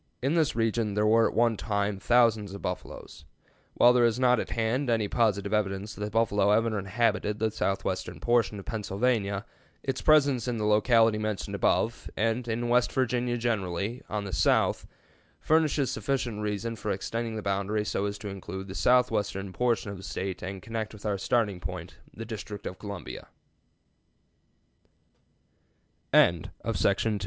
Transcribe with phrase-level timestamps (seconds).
[0.19, 3.23] In this region there were at one time thousands of buffaloes.
[3.75, 7.51] While there is not at hand any positive evidence that the buffalo ever inhabited the
[7.51, 9.45] southwestern portion of Pennsylvania,
[9.83, 14.87] its presence in the locality mentioned above, and in West Virginia generally, on the south,
[15.39, 19.97] furnishes sufficient reason for extending the boundary so as to include the southwestern portion of
[19.97, 21.61] the State and connect with our startin